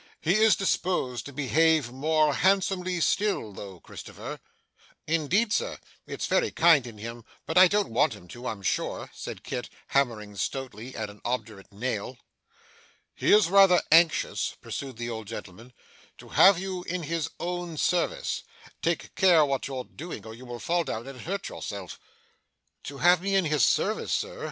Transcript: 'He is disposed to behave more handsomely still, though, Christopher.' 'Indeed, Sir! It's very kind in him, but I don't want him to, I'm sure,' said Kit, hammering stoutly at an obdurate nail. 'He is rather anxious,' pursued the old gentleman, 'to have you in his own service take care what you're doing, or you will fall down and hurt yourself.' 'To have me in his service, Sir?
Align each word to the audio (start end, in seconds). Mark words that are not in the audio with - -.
'He 0.19 0.37
is 0.37 0.55
disposed 0.55 1.27
to 1.27 1.31
behave 1.31 1.91
more 1.91 2.33
handsomely 2.33 2.99
still, 3.01 3.53
though, 3.53 3.79
Christopher.' 3.79 4.39
'Indeed, 5.05 5.53
Sir! 5.53 5.77
It's 6.07 6.25
very 6.25 6.49
kind 6.49 6.87
in 6.87 6.97
him, 6.97 7.23
but 7.45 7.55
I 7.55 7.67
don't 7.67 7.91
want 7.91 8.15
him 8.15 8.27
to, 8.29 8.47
I'm 8.47 8.63
sure,' 8.63 9.11
said 9.13 9.43
Kit, 9.43 9.69
hammering 9.89 10.35
stoutly 10.37 10.95
at 10.95 11.11
an 11.11 11.21
obdurate 11.23 11.71
nail. 11.71 12.17
'He 13.13 13.31
is 13.31 13.47
rather 13.47 13.83
anxious,' 13.91 14.55
pursued 14.59 14.97
the 14.97 15.11
old 15.11 15.27
gentleman, 15.27 15.71
'to 16.17 16.29
have 16.29 16.57
you 16.57 16.81
in 16.85 17.03
his 17.03 17.29
own 17.39 17.77
service 17.77 18.41
take 18.81 19.13
care 19.13 19.45
what 19.45 19.67
you're 19.67 19.83
doing, 19.83 20.25
or 20.25 20.33
you 20.33 20.45
will 20.47 20.57
fall 20.59 20.83
down 20.83 21.05
and 21.07 21.21
hurt 21.21 21.47
yourself.' 21.47 21.99
'To 22.85 22.97
have 22.97 23.21
me 23.21 23.35
in 23.35 23.45
his 23.45 23.63
service, 23.63 24.11
Sir? 24.11 24.39